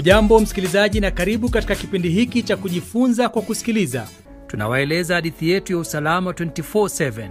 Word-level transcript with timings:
Hujambo 0.00 0.40
msikilizaji, 0.40 1.00
na 1.00 1.10
karibu 1.10 1.48
katika 1.50 1.74
kipindi 1.74 2.08
hiki 2.08 2.42
cha 2.42 2.56
kujifunza 2.56 3.28
kwa 3.28 3.42
kusikiliza. 3.42 4.06
Tunawaeleza 4.46 5.14
hadithi 5.14 5.50
yetu 5.50 5.72
ya 5.72 5.78
usalama 5.78 6.30
24/7. 6.32 7.28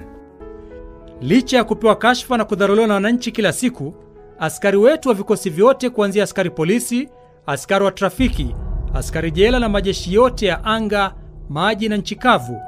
Licha 1.21 1.57
ya 1.57 1.63
kupewa 1.63 1.95
kashfa 1.95 2.37
na 2.37 2.45
kudharuliwa 2.45 2.87
na 2.87 2.93
wananchi 2.93 3.31
kila 3.31 3.53
siku, 3.53 3.93
askari 4.39 4.77
wetu 4.77 5.09
wa 5.09 5.15
vikosi 5.15 5.49
vyote 5.49 5.89
kuanzia 5.89 6.23
askari 6.23 6.49
polisi, 6.49 7.09
askari 7.45 7.85
wa 7.85 7.91
trafiki, 7.91 8.55
askari 8.93 9.31
jela 9.31 9.59
na 9.59 9.69
majeshi 9.69 10.13
yote 10.13 10.45
ya 10.45 10.63
anga, 10.63 11.13
maji 11.49 11.89
na 11.89 11.97
nchi 11.97 12.15
kavu, 12.15 12.61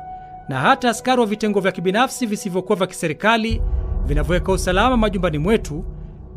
na 0.49 0.59
hata 0.59 0.89
askari 0.89 1.21
wa 1.21 1.27
vitengo 1.27 1.59
vya 1.59 1.71
kibinafsi 1.71 2.25
visivyokuwa 2.25 2.77
vya 2.77 2.87
kiserikali 2.87 3.61
vinavyoweka 4.05 4.51
usalama 4.51 4.97
majumbani 4.97 5.37
mwetu, 5.37 5.85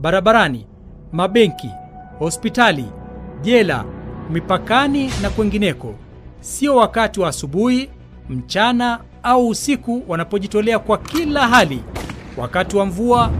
barabarani, 0.01 0.67
mabenki, 1.13 1.71
hospitali, 2.19 2.85
jela, 3.45 3.85
mipakani 4.31 5.11
na 5.23 5.31
kwengineko, 5.31 5.95
sio 6.41 6.77
wakati 6.77 7.21
wa 7.21 7.29
asubuhi, 7.29 7.91
mchana 8.29 9.01
au 9.23 9.49
usiku 9.49 10.03
wanapojitolea 10.09 10.79
kwa 10.79 10.99
kila 10.99 11.49
hali, 11.49 11.83
wakati 12.37 12.77
wa 12.77 12.87
mvua, 12.87 13.31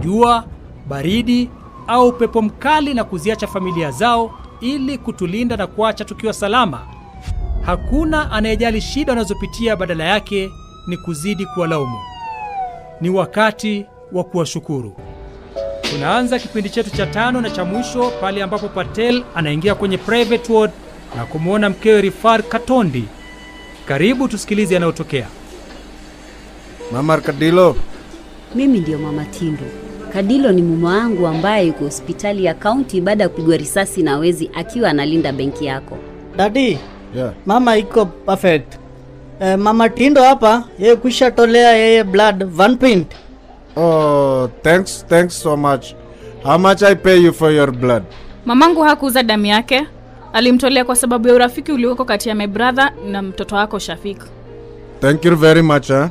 jua, 0.00 0.44
baridi 0.88 1.50
au 1.86 2.12
pepo 2.12 2.42
mkali, 2.42 2.94
na 2.94 3.04
kuziacha 3.04 3.46
familia 3.46 3.90
zao 3.90 4.30
ili 4.60 4.98
kutulinda 4.98 5.56
na 5.56 5.66
kuacha 5.66 6.04
tukiwa 6.04 6.32
salama. 6.32 6.80
Hakuna 7.62 8.32
anayejali 8.32 8.80
shida 8.80 9.12
wanazopitia, 9.12 9.76
badala 9.76 10.04
yake 10.04 10.50
ni 10.86 10.96
kuzidi 10.96 11.46
kuwalaumu. 11.46 11.98
Ni 13.00 13.10
wakati 13.10 13.86
wa 14.12 14.24
kuwashukuru. 14.24 14.96
Tunaanza 15.90 16.38
kipindi 16.38 16.70
chetu 16.70 16.90
cha 16.90 17.06
tano 17.06 17.40
na 17.40 17.50
cha 17.50 17.64
mwisho 17.64 18.10
pale 18.20 18.42
ambapo 18.42 18.68
Patel 18.68 19.22
anaingia 19.34 19.74
kwenye 19.74 19.98
private 19.98 20.52
ward 20.52 20.70
na 21.16 21.24
kumwona 21.24 21.70
mkewe 21.70 22.00
Rifar 22.00 22.42
Katondi. 22.42 23.04
Karibu 23.86 24.28
tusikilize 24.28 24.74
yanayotokea. 24.74 25.26
Mama 26.92 27.18
Kadilo, 27.18 27.76
Mimi 28.54 28.80
ndiyo 28.80 28.98
mama 28.98 29.24
Tindo. 29.24 29.62
Kadilo 30.12 30.52
ni 30.52 30.62
mume 30.62 30.86
wangu 30.86 31.26
ambaye 31.26 31.66
yuko 31.66 31.84
hospitali 31.84 32.44
ya 32.44 32.54
kaunti 32.54 33.00
baada 33.00 33.24
ya 33.24 33.28
kupigwa 33.28 33.56
risasi 33.56 34.02
na 34.02 34.18
wezi 34.18 34.50
akiwa 34.54 34.90
analinda 34.90 35.32
benki 35.32 35.66
yako. 35.66 35.98
Dadi, 36.36 36.78
yeah. 37.16 37.32
mama 37.46 37.76
iko 37.76 38.06
perfect. 38.06 38.72
Eh, 39.40 39.58
mama 39.58 39.88
Tindo 39.88 40.22
hapa 40.22 40.64
yeye 40.78 40.96
kusha 40.96 41.30
tolea 41.30 41.72
yeye 41.72 42.04
blood 42.04 42.60
one 42.60 42.76
pint. 42.76 43.06
Oh, 43.80 44.50
thanks, 44.62 45.04
thanks 45.08 45.34
so 45.42 45.56
much. 45.56 45.94
How 46.42 46.58
much 46.58 46.82
I 46.82 46.94
pay 46.94 47.18
you 47.22 47.32
for 47.32 47.50
your 47.52 47.70
blood? 47.72 48.02
Mamangu 48.46 48.82
hakuuza 48.82 49.22
damu 49.22 49.46
yake, 49.46 49.86
alimtolea 50.32 50.84
kwa 50.84 50.96
sababu 50.96 51.28
ya 51.28 51.34
urafiki 51.34 51.72
ulioko 51.72 52.04
kati 52.04 52.28
ya 52.28 52.34
my 52.34 52.46
brother 52.46 52.92
na 53.10 53.22
mtoto 53.22 53.56
wako 53.56 53.78
Shafik. 53.78 54.18
Thank 55.00 55.24
you 55.24 55.36
very 55.36 55.62
much, 55.62 55.88
huh? 55.88 56.06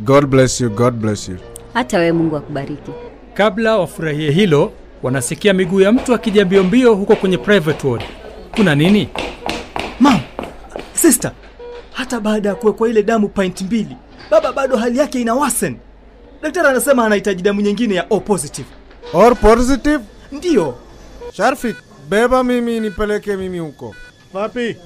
God 0.00 0.26
bless 0.26 0.60
you, 0.60 0.70
God 0.70 0.94
bless 0.94 1.28
you. 1.28 1.36
Hata 1.74 1.98
wewe 1.98 2.12
Mungu 2.12 2.36
akubariki. 2.36 2.90
Kabla 3.34 3.76
wafurahie 3.78 4.30
hilo, 4.30 4.72
wanasikia 5.02 5.52
miguu 5.54 5.80
ya 5.80 5.92
mtu 5.92 6.14
akija 6.14 6.44
mbio 6.44 6.62
mbio 6.64 6.94
huko 6.94 7.16
kwenye 7.16 7.38
private 7.38 7.86
ward. 7.88 8.04
Kuna 8.56 8.74
nini? 8.74 9.08
Mam, 10.00 10.20
sister, 10.94 11.32
hata 11.92 12.20
baada 12.20 12.48
ya 12.48 12.54
kuwekwa 12.54 12.88
ile 12.88 13.02
damu 13.02 13.28
pint 13.28 13.60
mbili, 13.62 13.96
baba 14.30 14.52
bado 14.52 14.76
hali 14.76 14.98
yake 14.98 15.20
ina 15.20 15.34
worsen. 15.34 15.76
Daktari 16.44 16.68
anasema 16.68 17.06
anahitaji 17.06 17.42
damu 17.42 17.60
nyingine 17.60 17.94
ya 17.94 18.06
O 18.10 18.20
positive. 18.20 18.68
Or 19.12 19.36
positive? 19.36 20.00
Ndiyo, 20.32 20.74
Sharfik, 21.32 21.76
beba 22.08 22.44
mimi 22.44 22.80
nipeleke 22.80 23.36
mimi 23.36 23.58
huko. 23.58 23.94
Wapi? 24.32 24.76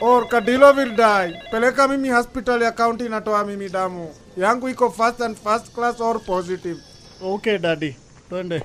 Or 0.00 0.28
Kadilo 0.28 0.72
will 0.76 0.96
die. 0.96 1.40
Peleka 1.50 1.88
mimi 1.88 2.08
hospital 2.10 2.62
ya 2.62 2.72
county 2.72 3.08
natoa 3.08 3.44
mimi 3.44 3.68
damu. 3.68 4.08
Yangu 4.36 4.68
iko 4.68 4.90
first 4.90 5.20
and 5.20 5.36
first 5.36 5.72
class 5.74 6.00
or 6.00 6.20
positive. 6.20 6.76
Okay 7.22 7.58
daddy, 7.58 7.96
twende. 8.28 8.62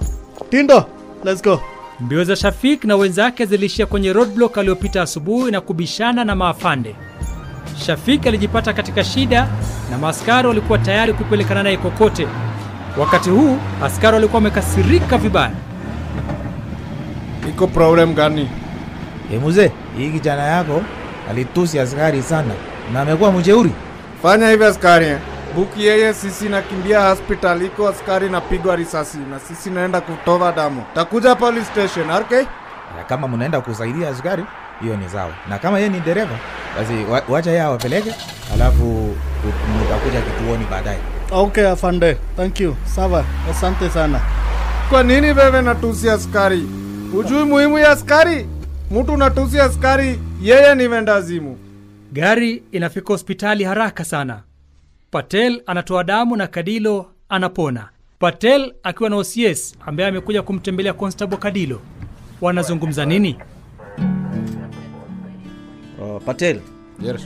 Tindo, 0.50 0.86
let's 1.24 1.42
go. 1.44 1.62
Mbio 2.00 2.24
za 2.24 2.36
Shafik 2.36 2.84
na 2.84 2.96
wenzake 2.96 3.46
ziliishia 3.46 3.86
kwenye 3.86 4.14
roadblock 4.14 4.58
aliyopita 4.58 5.02
asubuhi 5.02 5.52
na 5.52 5.62
kubishana 5.62 6.24
na 6.26 6.36
maafande. 6.36 6.96
Shafik 7.86 8.28
alijipata 8.28 8.74
katika 8.74 9.04
shida 9.04 9.48
na 9.92 9.98
maaskari 9.98 10.48
walikuwa 10.48 10.78
tayari 10.80 11.14
kupelekana 11.14 11.64
naye 11.64 11.78
kokote. 11.78 12.28
Wakati 12.98 13.30
huu 13.30 13.58
askari 13.84 14.14
walikuwa 14.16 14.38
wamekasirika 14.38 15.18
vibaya. 15.18 15.52
Iko 17.50 17.68
problem 17.68 18.14
gani? 18.14 18.50
E 19.34 19.38
mzee, 19.40 19.72
hii 19.98 20.10
kijana 20.12 20.44
yako 20.44 20.82
alitusi 21.30 21.80
askari 21.80 22.22
sana 22.24 22.54
na 22.94 23.02
amekuwa 23.02 23.32
mjeuri. 23.32 23.72
Fanya 24.22 24.50
hivi 24.50 24.64
askari. 24.64 25.06
eh. 25.06 25.18
Buki 25.56 25.86
yeye 25.86 26.14
sisi 26.14 26.50
nakimbia 26.50 27.10
hospital 27.10 27.62
iko 27.62 27.88
askari 27.88 28.30
napigwa 28.30 28.76
risasi 28.76 29.18
na 29.18 29.40
sisi 29.40 29.70
naenda 29.70 30.02
kutoa 30.02 30.52
damu. 30.52 30.84
Takuja 30.96 31.36
police 31.36 31.66
station, 31.66 32.12
okay? 32.12 32.44
Na 32.98 33.04
kama 33.10 33.28
mnaenda 33.28 33.62
kusaidia 33.62 34.10
askari, 34.10 34.44
hiyo 34.82 34.98
ni 34.98 35.10
sawa. 35.10 35.32
Na 35.50 35.60
kama 35.60 35.78
yeye 35.80 35.90
ni 35.90 36.00
dereva, 36.00 36.40
basi 36.78 36.94
wacha 37.32 37.50
yeye 37.50 37.62
awapeleke, 37.62 38.12
alafu 38.54 39.16
mtakuja 39.86 40.22
kituoni 40.22 40.66
baadaye. 40.72 41.00
Okay 41.32 41.68
afande, 41.70 42.18
thank 42.36 42.60
you. 42.60 42.76
Sawa, 42.86 43.26
asante 43.52 43.90
sana. 43.90 44.22
Kwa 44.90 45.04
nini 45.04 45.28
wewe 45.32 45.62
natusi 45.62 46.10
askari? 46.10 46.64
Ujui 47.14 47.44
muhimu 47.44 47.80
ya 47.80 47.90
askari? 47.92 48.48
Mtu 48.92 49.18
natusi 49.18 49.60
askari, 49.60 50.20
yeye 50.42 50.76
ni 50.76 50.88
wendazimu. 50.88 51.58
Gari 52.12 52.64
inafika 52.72 53.08
hospitali 53.08 53.64
haraka 53.64 54.06
sana. 54.06 54.42
Patel 55.12 55.62
anatoa 55.66 56.04
damu 56.04 56.36
na 56.36 56.48
Kadilo 56.48 57.06
anapona. 57.30 57.90
Patel 58.20 58.74
akiwa 58.84 59.10
na 59.10 59.16
OCS 59.16 59.76
ambaye 59.86 60.10
amekuja 60.10 60.42
kumtembelea 60.42 60.94
Constable 60.94 61.38
Kadilo. 61.38 61.82
Wanazungumza 62.42 63.06
nini? 63.06 63.38
Patel, 66.26 66.60
Yes. 67.04 67.22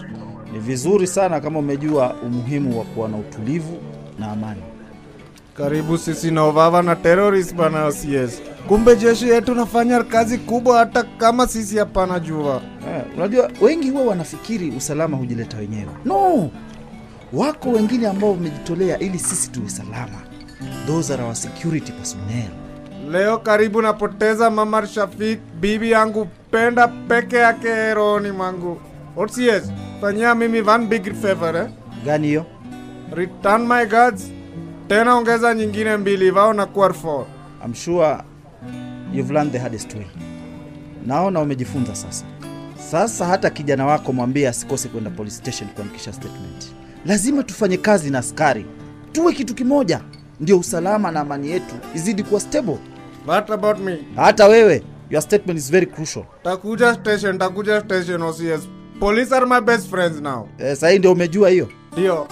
ni 0.54 0.60
vizuri 0.60 1.08
sana 1.08 1.40
kama 1.40 1.60
umejua 1.60 2.14
umuhimu 2.14 2.80
wa 2.80 2.86
kuwa 2.86 3.10
na 3.10 3.18
utulivu 3.18 3.78
na 4.20 4.32
amani. 4.32 4.62
Karibu 5.58 5.98
sisi 5.98 6.32
na 6.32 6.82
na 6.82 6.96
terrorist 6.96 7.56
bana 7.56 7.86
OCS. 7.86 8.42
Kumbe 8.68 8.96
jeshi 8.96 9.30
yetu 9.30 9.56
nafanya 9.56 10.04
kazi 10.04 10.38
kubwa 10.38 10.78
hata 10.78 11.04
kama 11.04 11.48
sisi 11.48 11.78
hapana 11.78 12.20
jua. 12.20 12.62
Eh, 12.88 13.04
unajua 13.18 13.52
wengi 13.62 13.90
huwa 13.90 14.04
wanafikiri 14.04 14.70
usalama 14.78 15.18
hujileta 15.18 15.58
wenyewe. 15.58 15.90
No, 16.06 16.50
wako 17.34 17.70
wengine 17.70 18.08
ambao 18.08 18.32
wamejitolea 18.32 19.00
ili 19.00 19.20
sisi 19.20 19.52
tuwe 19.52 19.70
salama. 19.70 20.22
Those 20.88 21.14
are 21.14 21.24
our 21.24 21.36
security 21.36 21.92
personnel. 21.92 22.50
Leo 23.12 23.38
karibu 23.38 23.82
napoteza 23.82 24.50
mama 24.50 24.88
Shafik, 24.88 25.40
bibi 25.60 25.92
yangu 25.92 26.28
penda 26.52 26.88
peke 26.88 27.36
yake 27.36 27.94
rohoni 27.94 28.32
mwangu. 28.32 28.78
Otsies, 29.18 29.64
fanyia 30.02 30.36
mimi 30.36 30.62
one 30.62 30.86
big 30.86 31.14
favor 31.14 31.56
eh? 31.58 31.68
Gani 32.06 32.28
hiyo? 32.28 32.46
Return 33.16 33.68
my 33.68 33.86
guards. 33.86 34.32
Tena 34.88 35.16
ongeza 35.16 35.54
nyingine 35.54 35.98
mbili 35.98 36.32
wao 36.32 36.54
na 36.54 36.66
kuwa 36.66 36.94
four. 36.94 37.26
I'm 37.66 37.74
sure 37.74 38.18
you've 39.14 39.34
learned 39.34 39.52
the 39.54 39.60
hardest 39.60 39.94
way. 39.94 40.06
Naona 41.06 41.40
umejifunza 41.40 41.96
sasa. 41.96 42.26
Sasa 42.92 43.26
hata 43.26 43.50
kijana 43.50 43.86
wako 43.86 44.14
mwambie 44.14 44.48
asikose 44.48 44.88
kwenda 44.90 45.10
police 45.10 45.36
station 45.36 45.70
kuandikisha 45.70 46.14
statement. 46.14 46.66
Lazima 47.06 47.44
tufanye 47.44 47.78
kazi 47.78 48.10
na 48.10 48.20
askari, 48.20 48.66
tuwe 49.12 49.34
kitu 49.34 49.56
kimoja, 49.56 50.02
ndio 50.40 50.60
usalama 50.60 51.12
na 51.12 51.20
amani 51.20 51.50
yetu 51.52 51.76
izidi 51.96 52.24
kuwa 52.24 52.40
stable. 52.42 52.78
What 53.28 53.50
about 53.50 53.80
me? 53.80 53.98
Hata 54.16 54.48
wewe, 54.48 54.84
your 55.10 55.22
statement 55.22 55.60
is 55.60 55.72
very 55.72 55.86
crucial. 55.86 56.26
Takuja 56.44 56.94
station, 56.94 57.38
takuja 57.38 57.82
station 57.82 58.22
OCS. 58.22 58.68
Police 59.00 59.32
are 59.36 59.46
my 59.46 59.60
best 59.62 59.90
friends 59.90 60.22
now. 60.22 60.48
Eh, 60.60 60.76
sahii 60.76 61.00
ndio 61.00 61.12
umejua 61.12 61.50
hiyo, 61.50 61.70
Ndio. 61.94 62.28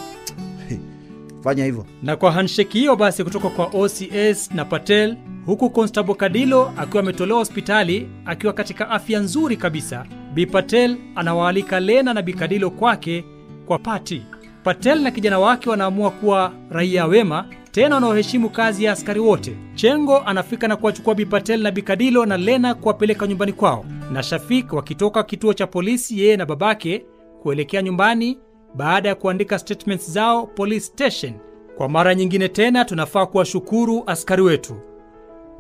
fanya 1.44 1.66
hivyo. 1.66 1.86
Na 2.04 2.16
kwa 2.16 2.32
handshake 2.32 2.80
hiyo 2.80 2.96
basi 2.96 3.24
kutoka 3.24 3.50
kwa 3.50 3.66
OCS 3.66 4.52
na 4.52 4.66
Patel, 4.66 5.18
huku 5.46 5.70
Constable 5.70 6.16
Kadilo 6.16 6.74
akiwa 6.78 7.04
ametolewa 7.04 7.40
hospitali 7.40 8.10
akiwa 8.26 8.54
katika 8.54 8.90
afya 8.90 9.20
nzuri 9.20 9.58
kabisa, 9.58 10.06
Bi 10.34 10.46
Patel 10.46 10.98
anawaalika 11.16 11.80
Lena 11.80 12.14
na 12.14 12.22
Bi 12.22 12.34
Kadilo 12.34 12.70
kwake 12.70 13.26
kwa 13.66 13.80
pati. 13.80 14.24
Patel 14.64 15.02
na 15.02 15.12
kijana 15.12 15.40
wake 15.40 15.70
wanaamua 15.70 16.12
kuwa 16.12 16.52
raia 16.72 17.06
wema 17.06 17.46
tena 17.74 17.96
wanaoheshimu 17.96 18.50
kazi 18.50 18.84
ya 18.84 18.92
askari 18.92 19.20
wote. 19.20 19.58
Chengo 19.76 20.18
anafika 20.20 20.68
na 20.68 20.76
kuwachukua 20.76 21.16
Bipatel 21.16 21.62
na 21.62 21.72
Bikadilo 21.72 22.26
na 22.26 22.38
Lena 22.38 22.76
kuwapeleka 22.76 23.28
nyumbani 23.28 23.54
kwao, 23.54 23.86
na 24.12 24.24
Shafik 24.24 24.74
wakitoka 24.74 25.24
kituo 25.24 25.54
cha 25.54 25.68
polisi, 25.68 26.20
yeye 26.20 26.38
na 26.38 26.46
babake 26.46 27.06
kuelekea 27.42 27.82
nyumbani 27.82 28.38
baada 28.76 29.10
ya 29.10 29.16
kuandika 29.16 29.60
statements 29.60 30.12
zao 30.12 30.48
police 30.48 30.86
station. 30.86 31.34
Kwa 31.78 31.90
mara 31.90 32.16
nyingine 32.16 32.50
tena 32.50 32.86
tunafaa 32.86 33.26
kuwashukuru 33.26 34.04
askari 34.08 34.42
wetu. 34.42 34.76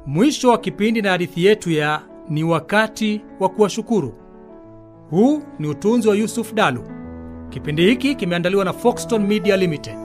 Mwisho 0.06 0.50
wa 0.50 0.57
kipindi 0.57 1.01
na 1.01 1.10
hadithi 1.10 1.45
yetu 1.45 1.71
ya 1.71 2.01
ni 2.30 2.44
wakati 2.44 3.21
wa 3.39 3.50
kuwashukuru. 3.50 4.13
Huu 5.10 5.42
ni 5.60 5.68
utunzi 5.68 6.07
wa 6.07 6.15
Yusuf 6.15 6.54
Dalu. 6.54 6.83
Kipindi 7.50 7.86
hiki 7.86 8.15
kimeandaliwa 8.15 8.65
na 8.65 8.74
Foxton 8.74 9.27
Media 9.27 9.57
Limited. 9.57 10.02